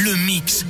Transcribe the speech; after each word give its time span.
le 0.00 0.14
mix 0.16 0.64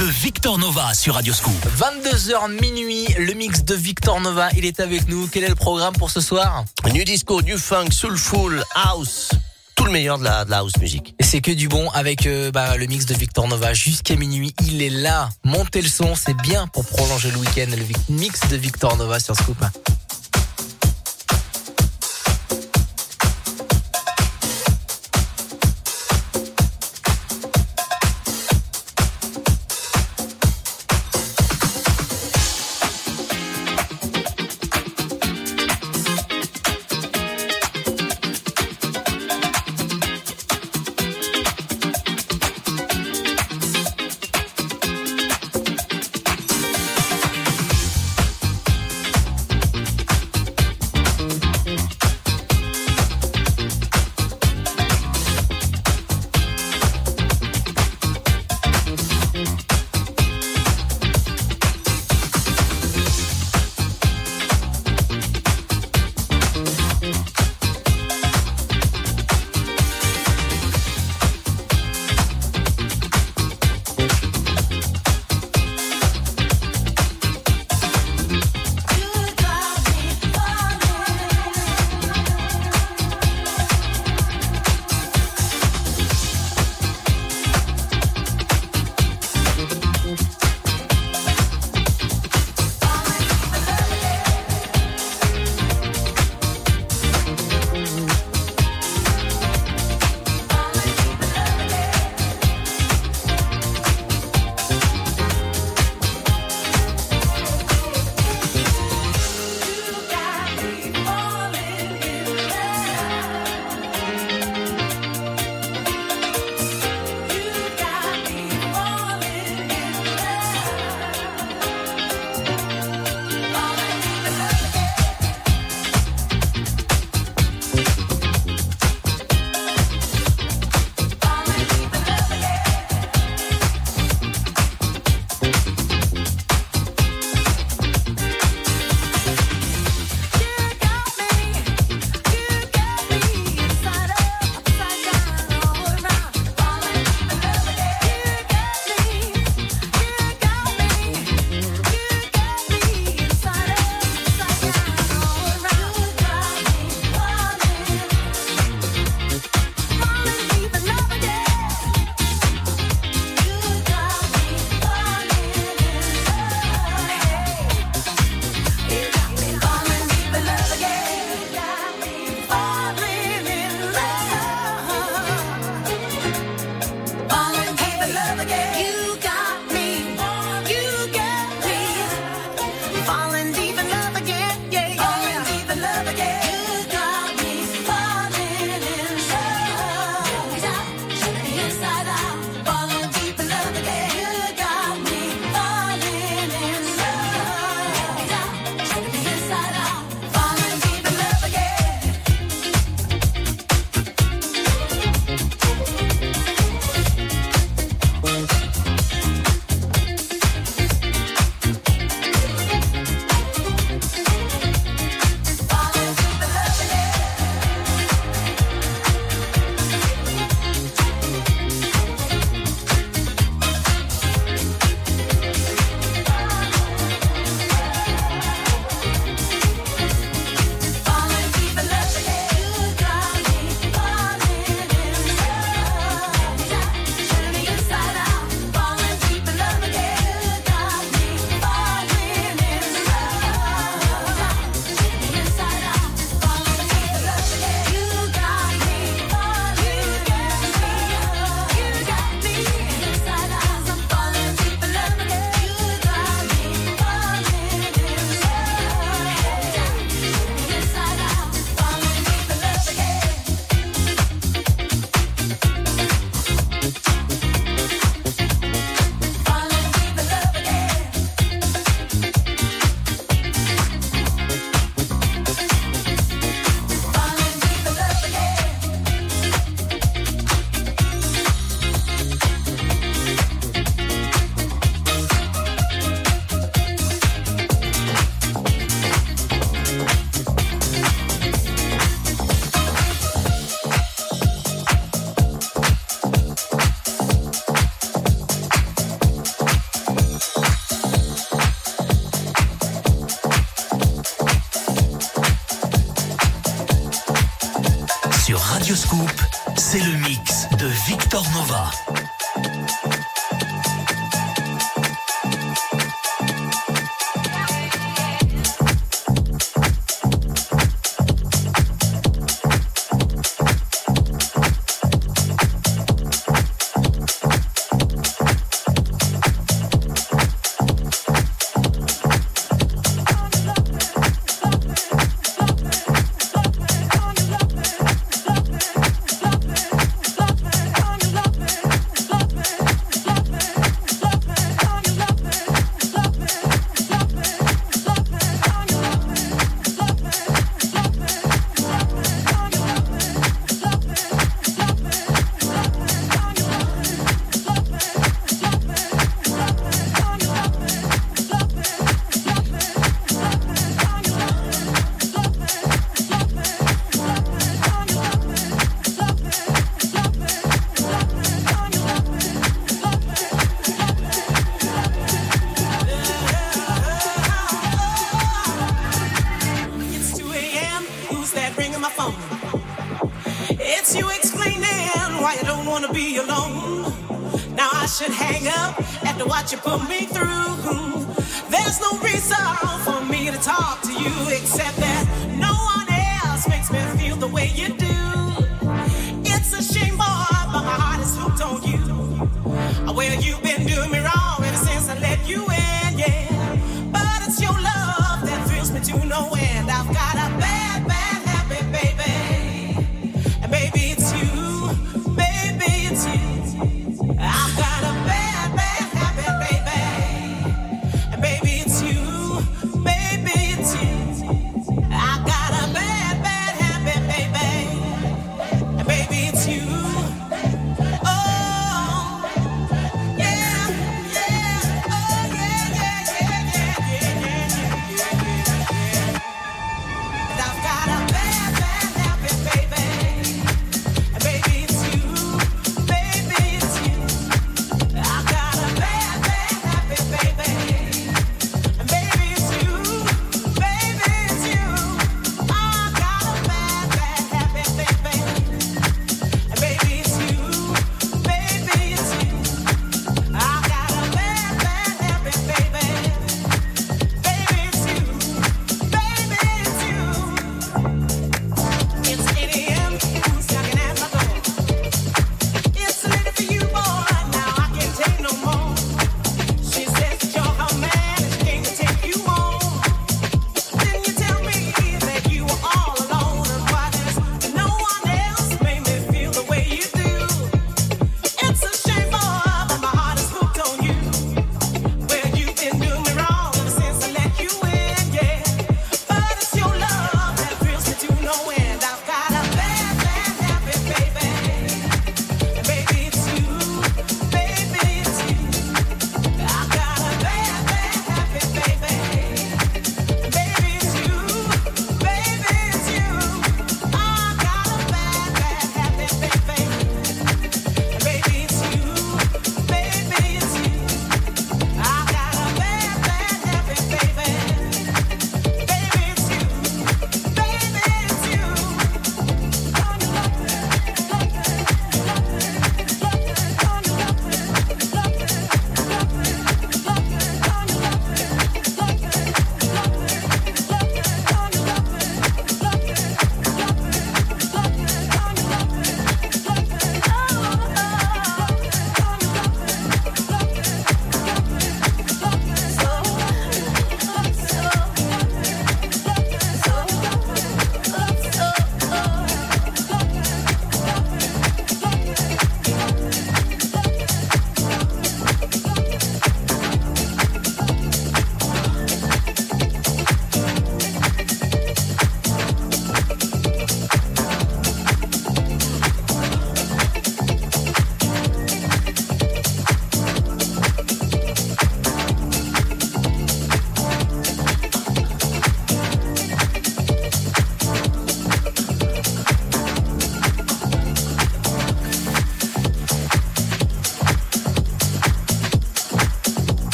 de 0.00 0.06
Victor 0.06 0.56
Nova 0.56 0.94
sur 0.94 1.14
Radio 1.14 1.34
Scoop. 1.34 1.54
22h 1.78 2.58
minuit, 2.60 3.06
le 3.18 3.34
mix 3.34 3.64
de 3.64 3.74
Victor 3.74 4.18
Nova, 4.20 4.48
il 4.56 4.64
est 4.64 4.80
avec 4.80 5.08
nous. 5.08 5.28
Quel 5.28 5.44
est 5.44 5.48
le 5.48 5.54
programme 5.54 5.94
pour 5.94 6.10
ce 6.10 6.22
soir? 6.22 6.64
New 6.90 7.04
disco, 7.04 7.42
new 7.42 7.58
funk, 7.58 7.90
soulful, 7.90 8.64
house, 8.74 9.28
tout 9.74 9.84
le 9.84 9.90
meilleur 9.90 10.18
de 10.18 10.24
la, 10.24 10.46
de 10.46 10.50
la 10.50 10.58
house 10.58 10.72
music. 10.80 11.14
Et 11.18 11.24
c'est 11.24 11.42
que 11.42 11.50
du 11.50 11.68
bon 11.68 11.90
avec 11.90 12.26
euh, 12.26 12.50
bah, 12.50 12.78
le 12.78 12.86
mix 12.86 13.04
de 13.04 13.14
Victor 13.14 13.46
Nova 13.46 13.74
jusqu'à 13.74 14.16
minuit. 14.16 14.54
Il 14.66 14.80
est 14.80 14.90
là, 14.90 15.28
montez 15.44 15.82
le 15.82 15.88
son, 15.88 16.14
c'est 16.14 16.36
bien 16.36 16.66
pour 16.68 16.86
prolonger 16.86 17.30
le 17.30 17.36
week-end. 17.36 17.66
Le 17.68 18.14
mix 18.14 18.40
de 18.48 18.56
Victor 18.56 18.96
Nova 18.96 19.20
sur 19.20 19.36
Scoop. 19.36 19.58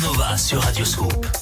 Nova 0.00 0.36
sur 0.36 0.60
Radioscope. 0.60 1.33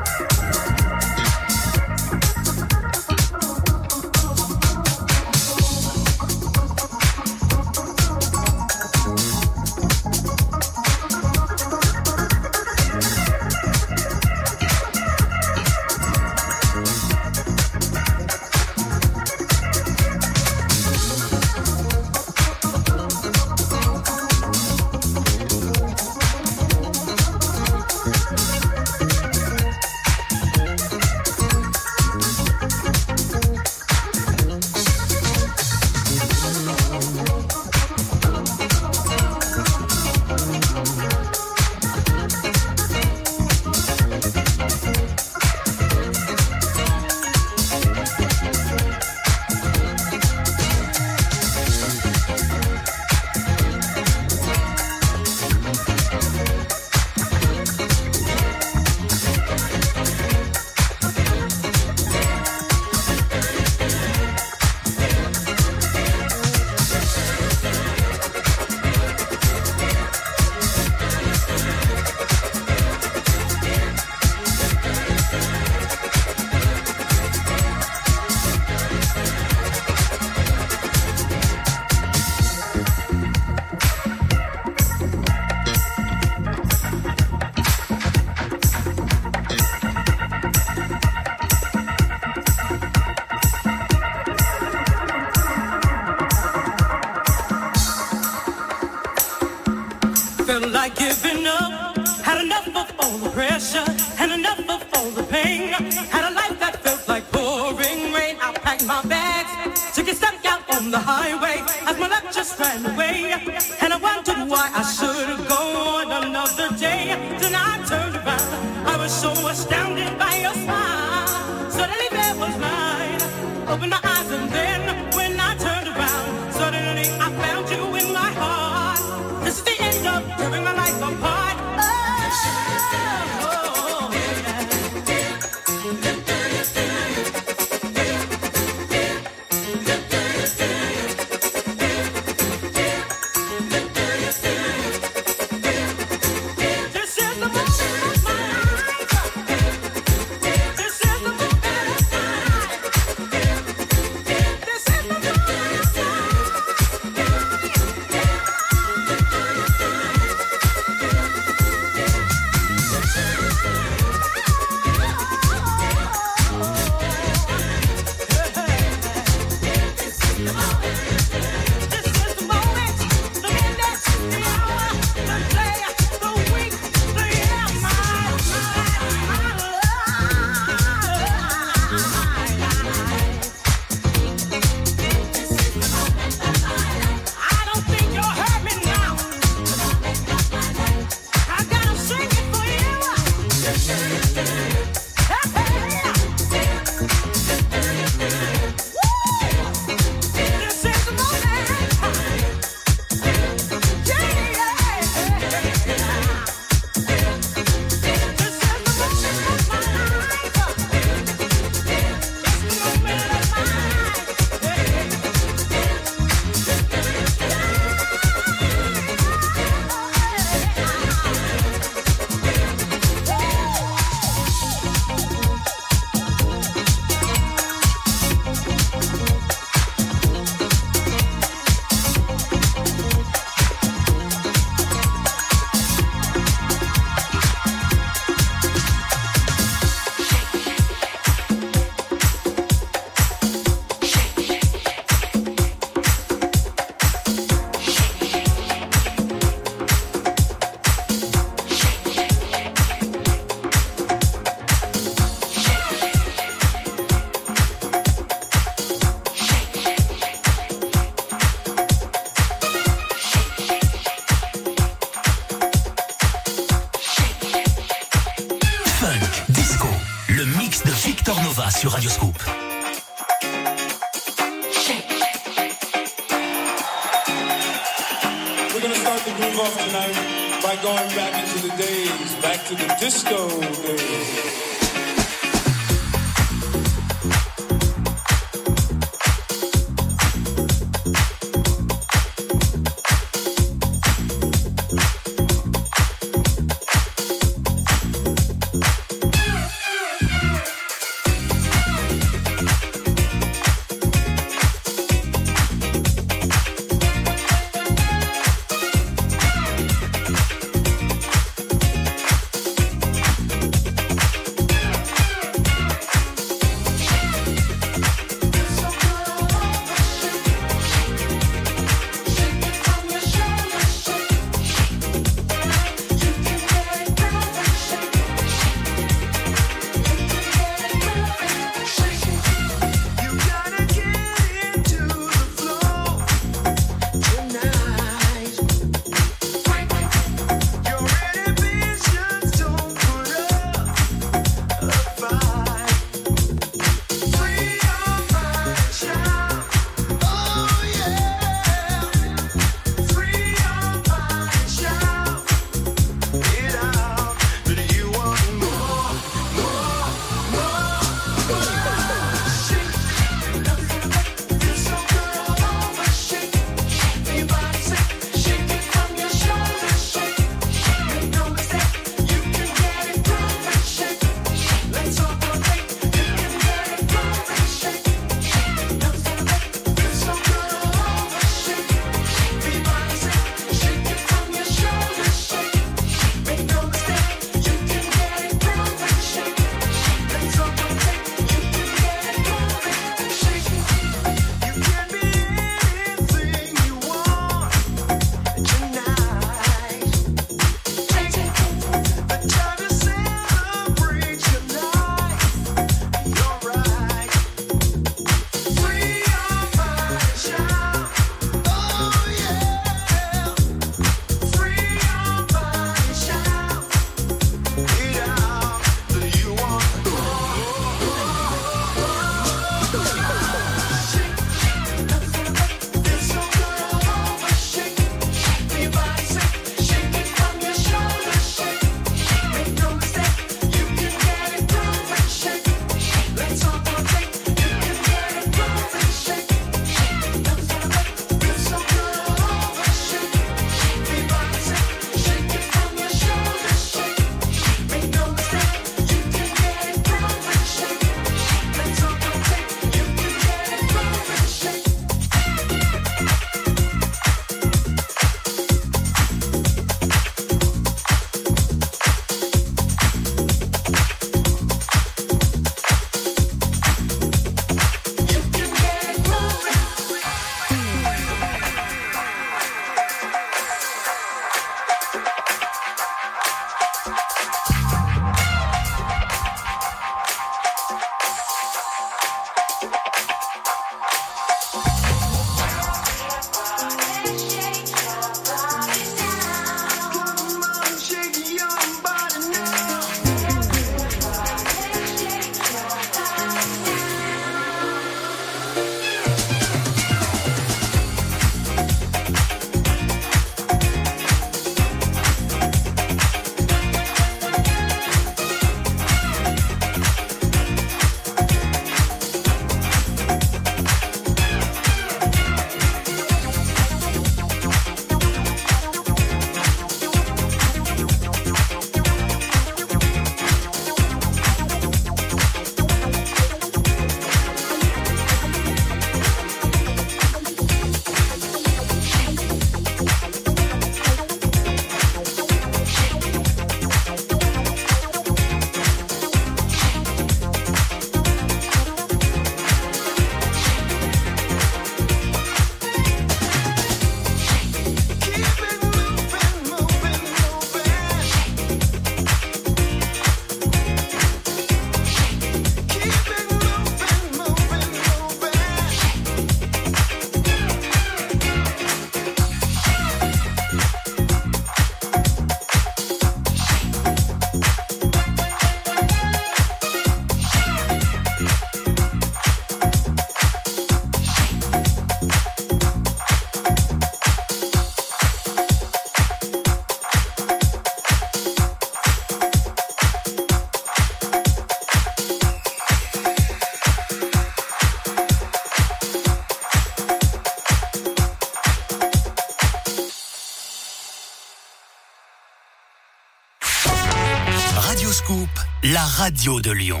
La 598.98 599.04
radio 599.04 599.60
de 599.60 599.70
Lyon. 599.70 600.00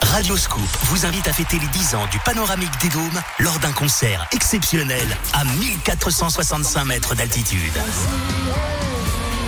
Radio 0.00 0.36
Scoop 0.36 0.68
vous 0.82 1.04
invite 1.04 1.26
à 1.26 1.32
fêter 1.32 1.58
les 1.58 1.66
10 1.66 1.96
ans 1.96 2.06
du 2.12 2.20
panoramique 2.20 2.80
des 2.80 2.88
Dômes 2.90 3.20
lors 3.40 3.58
d'un 3.58 3.72
concert 3.72 4.24
exceptionnel 4.30 5.04
à 5.32 5.44
1465 5.44 6.84
mètres 6.84 7.16
d'altitude. 7.16 7.72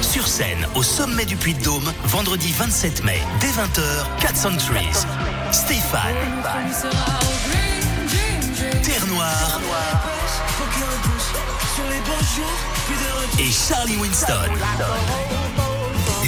Sur 0.02 0.26
scène, 0.26 0.66
au 0.74 0.82
sommet 0.82 1.26
du 1.26 1.36
Puy 1.36 1.54
de 1.54 1.62
Dôme, 1.62 1.92
vendredi 2.06 2.52
27 2.58 3.04
mai, 3.04 3.20
dès 3.38 3.50
20h, 3.50 4.20
4 4.20 4.56
Trees. 4.66 5.06
Stéphane. 5.52 6.16
Terre 8.82 9.06
Noire. 9.06 9.60
Et 13.38 13.52
Charlie 13.52 13.96
Winston. 13.98 14.50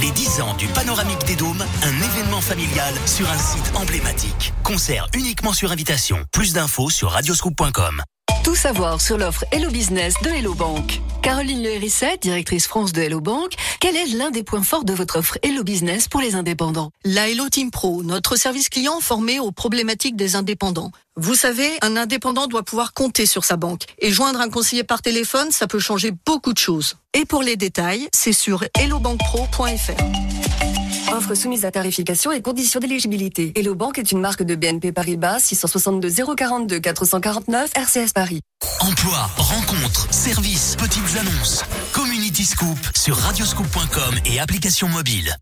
Les 0.01 0.11
10 0.13 0.41
ans 0.41 0.55
du 0.55 0.67
Panoramique 0.69 1.25
des 1.27 1.37
Dômes, 1.37 1.63
un 1.83 2.03
événement 2.03 2.41
familial 2.41 2.95
sur 3.05 3.29
un 3.31 3.37
site 3.37 3.71
emblématique. 3.75 4.55
Concert 4.63 5.07
uniquement 5.15 5.53
sur 5.53 5.73
invitation. 5.73 6.25
Plus 6.33 6.55
d'infos 6.55 6.89
sur 6.89 7.11
radioscoop.com. 7.11 8.03
Tout 8.43 8.55
savoir 8.55 9.01
sur 9.01 9.19
l'offre 9.19 9.45
Hello 9.53 9.71
Business 9.71 10.15
de 10.23 10.31
Hello 10.31 10.55
Bank. 10.55 11.01
Caroline 11.21 11.63
Le 11.63 11.71
Hérisset, 11.71 12.17
directrice 12.23 12.67
France 12.67 12.93
de 12.93 13.03
Hello 13.03 13.21
Bank, 13.21 13.53
quel 13.81 13.97
est 13.97 14.07
l'un 14.07 14.31
des 14.31 14.43
points 14.43 14.63
forts 14.63 14.85
de 14.85 14.95
votre 14.95 15.19
offre 15.19 15.37
Hello 15.43 15.63
Business 15.63 16.09
pour 16.09 16.23
les 16.23 16.35
indépendants? 16.35 16.91
La 17.05 17.29
Hello 17.29 17.51
Team 17.51 17.71
Pro, 17.71 18.03
notre 18.03 18.37
service 18.37 18.71
client 18.71 19.01
formé 19.01 19.39
aux 19.39 19.53
problématiques 19.53 20.17
des 20.17 20.37
indépendants. 20.37 20.91
Vous 21.17 21.35
savez, 21.35 21.71
un 21.83 21.99
indépendant 21.99 22.47
doit 22.47 22.63
pouvoir 22.63 22.95
compter 22.95 23.27
sur 23.27 23.45
sa 23.45 23.57
banque. 23.57 23.85
Et 23.99 24.11
joindre 24.11 24.41
un 24.41 24.49
conseiller 24.49 24.85
par 24.85 25.03
téléphone, 25.03 25.51
ça 25.51 25.67
peut 25.67 25.79
changer 25.79 26.13
beaucoup 26.25 26.55
de 26.55 26.59
choses. 26.59 26.97
Et 27.13 27.27
pour 27.27 27.43
les 27.43 27.57
détails, 27.57 28.09
c'est 28.15 28.33
sur 28.33 28.65
hellobankpro.fr. 28.79 30.80
Offre 31.13 31.35
soumise 31.35 31.65
à 31.65 31.71
tarification 31.71 32.31
et 32.33 32.41
conditions 32.41 32.79
d'éligibilité. 32.81 33.53
Hello 33.57 33.75
Bank 33.75 33.99
est 33.99 34.13
une 34.13 34.21
marque 34.21 34.43
de 34.43 34.55
BNP 34.55 34.93
Paribas 34.93 35.41
662 35.41 36.11
042 36.37 36.79
449 36.79 37.71
RCS 37.75 38.13
Paris. 38.15 38.41
Emploi, 38.81 39.19
rencontres, 39.37 40.13
services, 40.13 40.77
petites 40.77 41.17
annonces. 41.19 41.65
Community 41.93 42.45
Scoop 42.45 42.79
sur 42.97 43.17
radioscoop.com 43.17 44.15
et 44.25 44.39
application 44.39 44.89
mobile. 44.89 45.35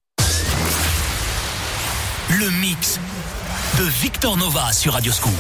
Le 2.31 2.51
mix 2.61 2.99
de 3.79 3.85
Victor 3.85 4.37
Nova 4.37 4.73
sur 4.73 4.95
Radioscoop. 4.95 5.33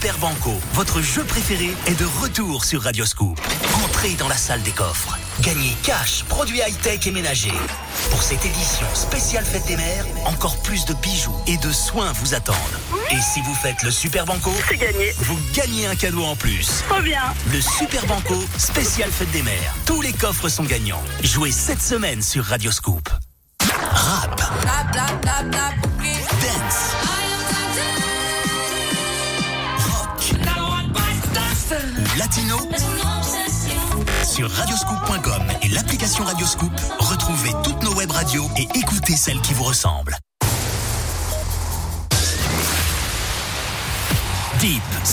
Super 0.00 0.18
Banco, 0.18 0.52
votre 0.74 1.02
jeu 1.02 1.24
préféré, 1.24 1.70
est 1.86 1.98
de 1.98 2.04
retour 2.22 2.64
sur 2.64 2.82
Radioscoop. 2.82 3.36
Entrez 3.84 4.12
dans 4.16 4.28
la 4.28 4.36
salle 4.36 4.62
des 4.62 4.70
coffres. 4.70 5.18
Gagnez 5.40 5.74
cash, 5.82 6.22
produits 6.28 6.60
high-tech 6.60 7.04
et 7.08 7.10
ménagers. 7.10 7.50
Pour 8.12 8.22
cette 8.22 8.44
édition 8.46 8.86
spéciale 8.94 9.44
Fête 9.44 9.66
des 9.66 9.76
Mères, 9.76 10.04
encore 10.26 10.56
plus 10.62 10.84
de 10.84 10.94
bijoux 10.94 11.34
et 11.48 11.56
de 11.56 11.72
soins 11.72 12.12
vous 12.12 12.34
attendent. 12.34 12.54
Et 13.10 13.20
si 13.20 13.40
vous 13.42 13.54
faites 13.56 13.82
le 13.82 13.90
Super 13.90 14.24
Banco, 14.24 14.52
C'est 14.68 14.76
gagné. 14.76 15.12
vous 15.18 15.38
gagnez 15.52 15.88
un 15.88 15.96
cadeau 15.96 16.22
en 16.22 16.36
plus. 16.36 16.84
Trop 16.88 17.02
bien. 17.02 17.22
Le 17.52 17.60
Super 17.60 18.06
Banco 18.06 18.36
spécial 18.56 19.10
Fête 19.10 19.32
des 19.32 19.42
Mères. 19.42 19.74
Tous 19.84 20.00
les 20.00 20.12
coffres 20.12 20.48
sont 20.48 20.62
gagnants. 20.64 21.02
Jouez 21.24 21.50
cette 21.50 21.82
semaine 21.82 22.22
sur 22.22 22.44
Radioscoop. 22.44 22.97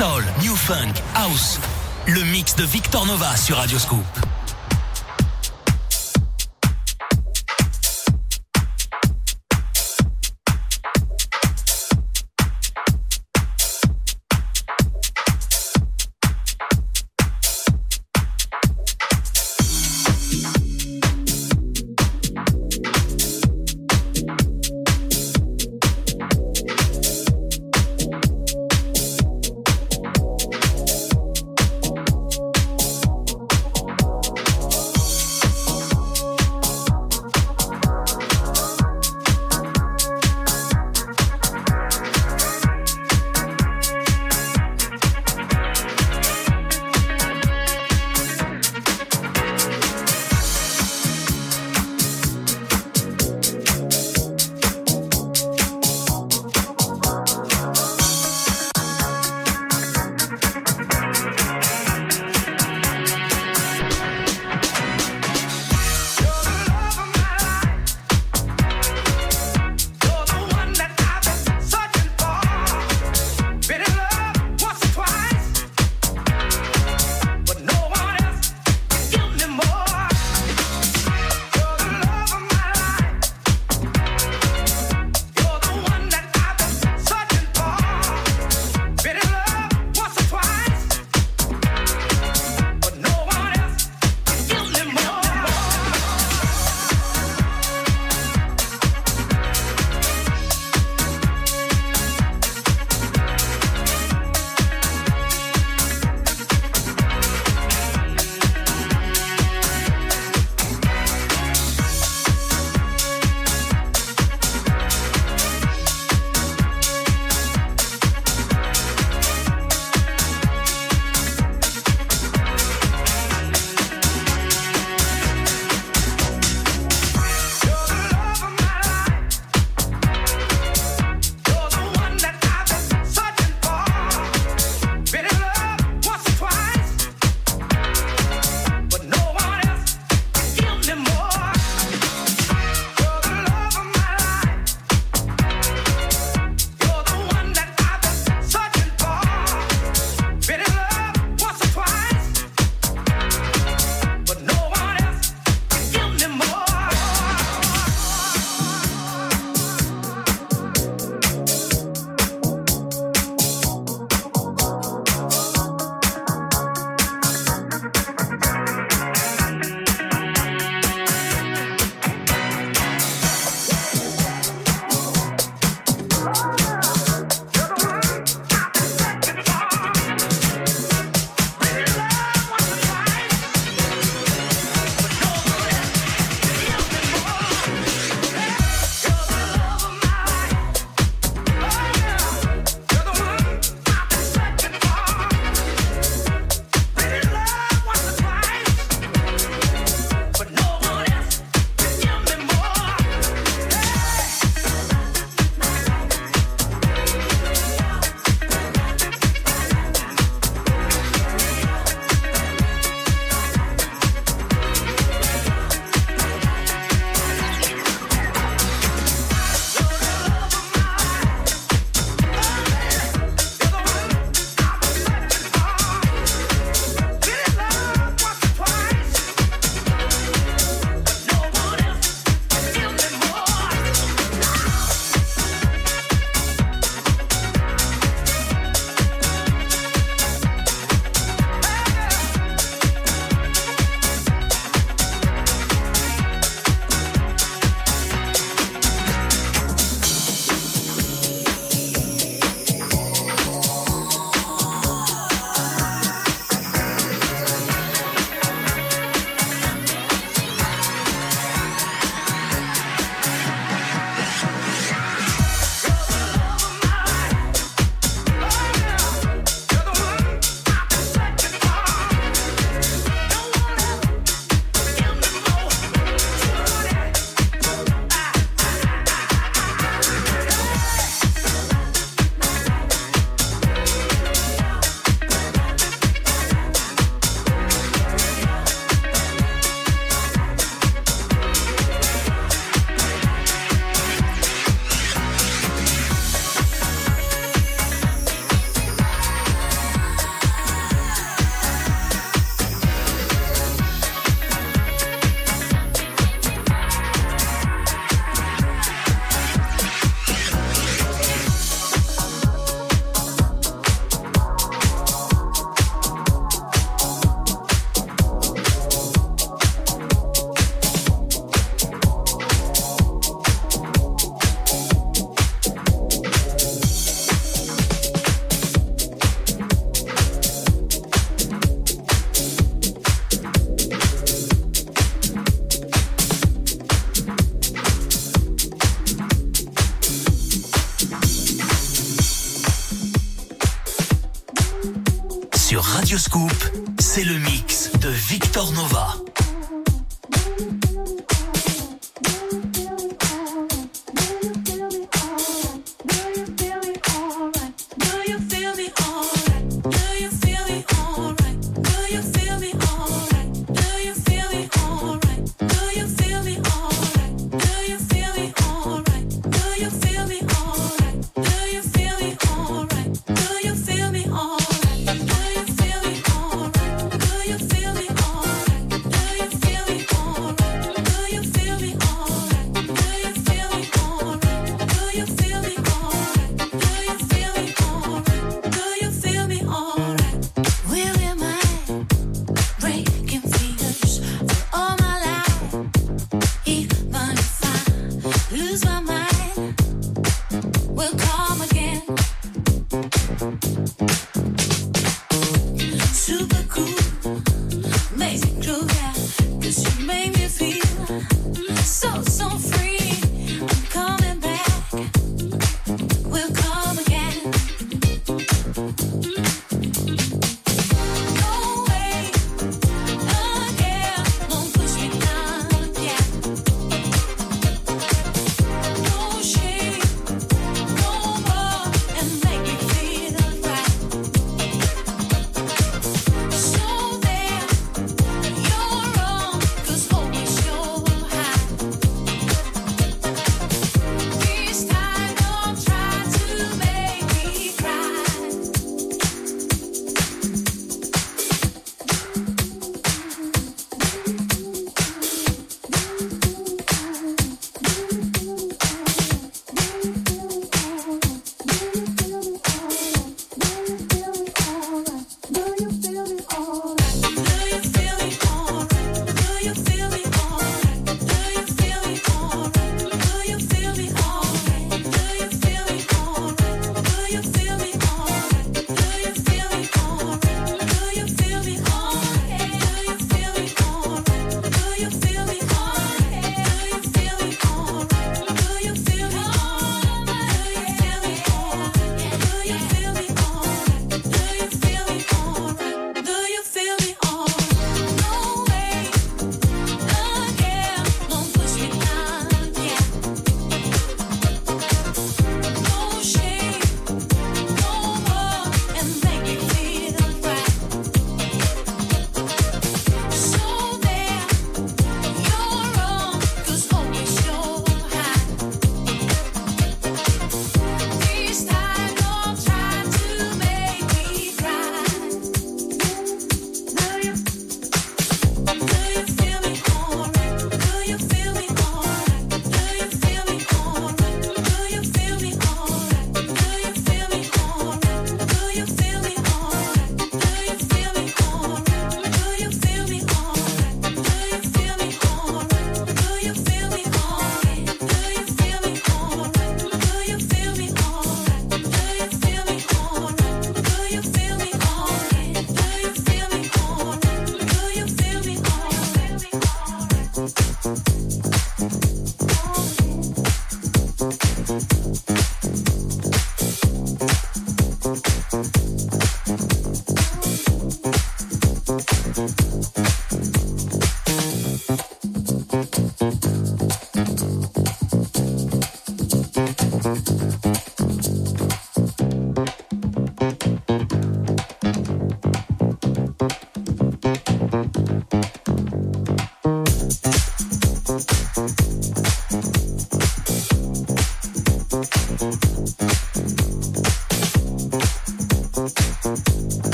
Soul, 0.00 0.24
New 0.40 0.56
Funk, 0.56 0.94
House. 1.14 1.60
Le 2.06 2.22
mix 2.32 2.56
de 2.56 2.64
Victor 2.64 3.04
Nova 3.04 3.36
sur 3.36 3.58
Radioscoop. 3.58 4.06
Thank 4.14 4.19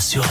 sur 0.00 0.22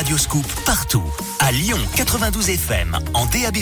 Radioscoop 0.00 0.46
partout. 0.64 1.04
À 1.40 1.52
Lyon 1.52 1.76
92 1.94 2.48
FM, 2.48 2.98
en 3.12 3.26
DAB+, 3.26 3.58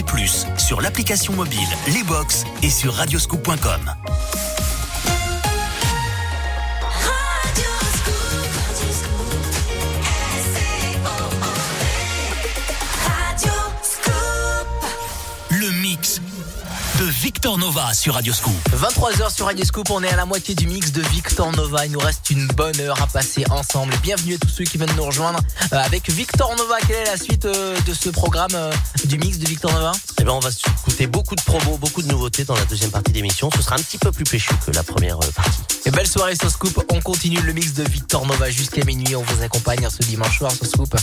sur 0.57 0.79
l'application 0.79 1.33
mobile, 1.33 1.67
les 1.93 2.01
box 2.03 2.45
et 2.63 2.69
sur 2.69 2.93
radioscoop.com. 2.93 3.98
Victor 17.09 17.57
Nova 17.57 17.91
sur 17.95 18.13
Radioscoop. 18.13 18.53
23h 18.75 19.33
sur 19.33 19.47
Radio 19.47 19.65
Scoop, 19.65 19.89
on 19.89 20.03
est 20.03 20.09
à 20.09 20.15
la 20.15 20.27
moitié 20.27 20.53
du 20.53 20.67
mix 20.67 20.91
de 20.91 21.01
Victor 21.01 21.51
Nova. 21.55 21.87
Il 21.87 21.91
nous 21.91 21.99
reste 21.99 22.29
une 22.29 22.45
bonne 22.47 22.79
heure 22.81 23.01
à 23.01 23.07
passer 23.07 23.43
ensemble. 23.49 23.93
Bienvenue 24.03 24.35
à 24.35 24.37
tous 24.37 24.49
ceux 24.49 24.63
qui 24.63 24.77
viennent 24.77 24.95
nous 24.95 25.05
rejoindre 25.05 25.39
euh, 25.73 25.77
avec 25.77 26.07
Victor 26.11 26.55
Nova. 26.55 26.77
Quelle 26.85 26.97
est 26.97 27.05
la 27.05 27.17
suite 27.17 27.45
euh, 27.45 27.75
de 27.81 27.93
ce 27.95 28.09
programme 28.09 28.53
euh, 28.53 28.71
du 29.05 29.17
mix 29.17 29.39
de 29.39 29.47
Victor 29.47 29.71
Nova? 29.73 29.91
Eh 30.19 30.23
ben, 30.23 30.33
on 30.33 30.39
va 30.39 30.49
écouter 30.49 31.07
beaucoup 31.07 31.35
de 31.35 31.41
promos, 31.41 31.77
beaucoup 31.77 32.03
de 32.03 32.07
nouveautés 32.07 32.43
dans 32.43 32.55
la 32.55 32.65
deuxième 32.65 32.91
partie 32.91 33.11
d'émission. 33.11 33.49
Ce 33.55 33.63
sera 33.63 33.75
un 33.75 33.79
petit 33.79 33.97
peu 33.97 34.11
plus 34.11 34.25
péchu 34.25 34.51
que 34.63 34.71
la 34.71 34.83
première 34.83 35.17
partie. 35.17 35.61
Et 35.85 35.91
belle 35.91 36.07
soirée 36.07 36.35
sur 36.35 36.51
Scoop. 36.51 36.85
On 36.93 37.01
continue 37.01 37.41
le 37.41 37.53
mix 37.53 37.73
de 37.73 37.83
Victor 37.83 38.27
Nova 38.27 38.51
jusqu'à 38.51 38.85
minuit. 38.85 39.15
On 39.15 39.23
vous 39.23 39.41
accompagne 39.41 39.87
ce 39.89 40.03
dimanche 40.03 40.37
soir 40.37 40.51
sur 40.51 40.67
Scoop. 40.67 40.95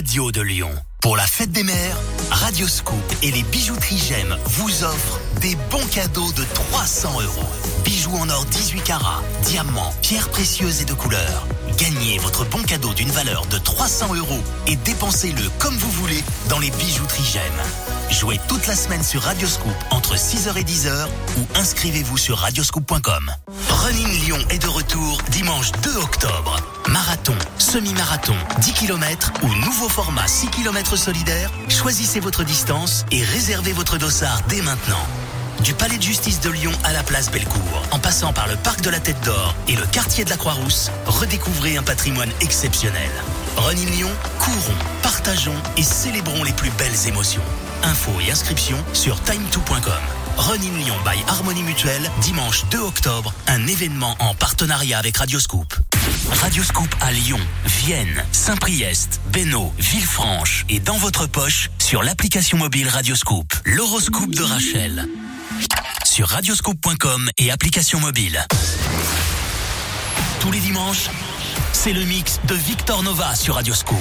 Radio 0.00 0.32
de 0.32 0.40
Lyon. 0.40 0.70
Pour 1.02 1.14
la 1.14 1.26
fête 1.26 1.52
des 1.52 1.62
mères, 1.62 2.00
Radio 2.30 2.66
Scoop 2.66 2.96
et 3.22 3.30
les 3.30 3.42
bijouteries 3.42 3.98
J'aime 3.98 4.34
vous 4.46 4.82
offrent 4.82 5.20
des 5.42 5.54
bons 5.70 5.84
cadeaux 5.90 6.32
de 6.32 6.42
300 6.54 7.20
euros. 7.20 7.48
Bijoux 7.84 8.16
en 8.16 8.30
or 8.30 8.46
18 8.46 8.82
carats, 8.82 9.22
diamants, 9.42 9.92
pierres 10.00 10.30
précieuses 10.30 10.80
et 10.80 10.86
de 10.86 10.94
couleur. 10.94 11.46
Gagnez 11.76 12.16
votre 12.16 12.46
bon 12.46 12.62
cadeau 12.62 12.94
d'une 12.94 13.10
valeur 13.10 13.44
de 13.44 13.58
300 13.58 14.14
euros 14.14 14.40
et 14.66 14.76
dépensez-le 14.76 15.50
comme 15.58 15.76
vous 15.76 15.90
voulez 15.90 16.24
dans 16.48 16.58
les 16.58 16.70
bijouteries 16.70 17.30
J'aime. 17.30 17.99
Jouez 18.10 18.40
toute 18.48 18.66
la 18.66 18.74
semaine 18.74 19.02
sur 19.04 19.22
Radioscoop 19.22 19.72
entre 19.90 20.16
6h 20.16 20.56
et 20.58 20.64
10h 20.64 21.06
ou 21.38 21.58
inscrivez-vous 21.58 22.18
sur 22.18 22.38
radioscoop.com. 22.38 23.30
Running 23.68 24.24
Lyon 24.24 24.38
est 24.50 24.58
de 24.60 24.66
retour 24.66 25.22
dimanche 25.30 25.70
2 25.82 25.96
octobre. 25.96 26.56
Marathon, 26.88 27.36
semi-marathon, 27.58 28.34
10 28.58 28.72
km 28.72 29.32
ou 29.42 29.54
nouveau 29.64 29.88
format 29.88 30.26
6 30.26 30.48
km 30.48 30.96
solidaire, 30.96 31.50
choisissez 31.68 32.18
votre 32.18 32.42
distance 32.42 33.06
et 33.12 33.22
réservez 33.22 33.72
votre 33.72 33.96
dossard 33.96 34.42
dès 34.48 34.60
maintenant. 34.60 35.06
Du 35.62 35.74
Palais 35.74 35.98
de 35.98 36.02
justice 36.02 36.40
de 36.40 36.50
Lyon 36.50 36.72
à 36.84 36.92
la 36.92 37.02
place 37.02 37.30
Bellecour, 37.30 37.82
en 37.92 37.98
passant 37.98 38.32
par 38.32 38.48
le 38.48 38.56
Parc 38.56 38.80
de 38.80 38.90
la 38.90 38.98
Tête 38.98 39.20
d'Or 39.24 39.54
et 39.68 39.76
le 39.76 39.86
quartier 39.86 40.24
de 40.24 40.30
la 40.30 40.36
Croix-Rousse, 40.36 40.90
redécouvrez 41.06 41.76
un 41.76 41.82
patrimoine 41.82 42.30
exceptionnel. 42.40 43.10
Running 43.56 43.90
Lyon, 43.90 44.10
courons, 44.38 44.78
partageons 45.02 45.56
et 45.76 45.82
célébrons 45.82 46.44
les 46.44 46.52
plus 46.52 46.70
belles 46.70 47.06
émotions. 47.06 47.42
Infos 47.82 48.20
et 48.20 48.30
inscriptions 48.30 48.82
sur 48.92 49.16
time2.com. 49.22 49.92
Running 50.36 50.76
Lyon 50.78 50.96
by 51.04 51.18
Harmonie 51.28 51.62
Mutuelle, 51.62 52.10
dimanche 52.20 52.64
2 52.70 52.78
octobre, 52.78 53.32
un 53.46 53.66
événement 53.66 54.16
en 54.18 54.34
partenariat 54.34 54.98
avec 54.98 55.16
Radioscoop. 55.16 55.74
Radioscoop 56.30 56.88
à 57.00 57.12
Lyon, 57.12 57.40
Vienne, 57.64 58.24
Saint-Priest, 58.32 59.20
Bénaud, 59.32 59.72
Villefranche 59.78 60.64
et 60.68 60.80
dans 60.80 60.96
votre 60.96 61.26
poche 61.26 61.70
sur 61.78 62.02
l'application 62.02 62.58
mobile 62.58 62.88
Radioscoop. 62.88 63.52
L'horoscope 63.64 64.30
de 64.30 64.42
Rachel. 64.42 65.08
Sur 66.04 66.28
radioscoop.com 66.28 67.30
et 67.38 67.50
application 67.50 68.00
mobile. 68.00 68.44
Tous 70.40 70.50
les 70.50 70.60
dimanches, 70.60 71.10
c'est 71.72 71.92
le 71.92 72.04
mix 72.04 72.40
de 72.44 72.54
Victor 72.54 73.02
Nova 73.02 73.34
sur 73.34 73.56
Radioscoop. 73.56 73.98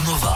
Nova. 0.00 0.31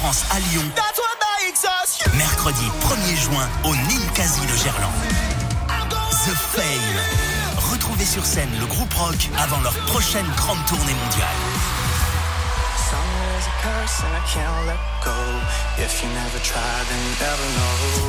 France 0.00 0.24
à 0.30 0.40
Lyon. 0.40 0.62
Mercredi 2.16 2.64
1er 2.80 3.20
juin 3.20 3.46
au 3.64 3.76
Ninkasi 3.76 4.40
de 4.40 4.56
Gerland. 4.56 4.94
The 6.24 6.34
Fame. 6.34 7.70
Retrouvez 7.70 8.06
sur 8.06 8.24
scène 8.24 8.48
le 8.58 8.64
groupe 8.64 8.92
rock 8.94 9.28
avant 9.38 9.60
leur 9.60 9.74
prochaine 9.84 10.24
grande 10.38 10.64
tournée 10.66 10.94
mondiale. 10.94 11.28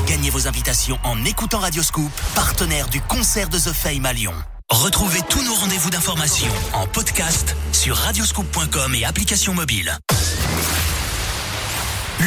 Gagnez 0.08 0.30
vos 0.30 0.48
invitations 0.48 0.98
en 1.04 1.26
écoutant 1.26 1.60
Radioscoop, 1.60 2.12
partenaire 2.36 2.88
du 2.88 3.02
concert 3.02 3.50
de 3.50 3.60
The 3.60 3.74
Fame 3.74 4.06
à 4.06 4.14
Lyon. 4.14 4.34
Retrouvez 4.70 5.20
tous 5.30 5.44
nos 5.44 5.56
rendez-vous 5.56 5.90
d'information 5.90 6.48
en 6.72 6.88
podcast 6.88 7.58
sur 7.74 7.98
radioscoop.com 7.98 8.96
et 8.96 9.04
application 9.04 9.54
mobile. 9.54 10.00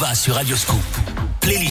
Nova 0.00 0.14
sur 0.14 0.34
Radioscoop. 0.34 0.89